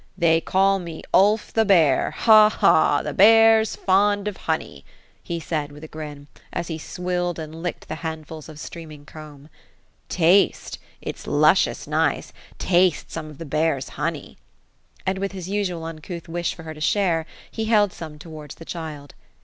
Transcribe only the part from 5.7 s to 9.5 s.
with a grin, as he swilled and licked the handfulhi of streaming comb.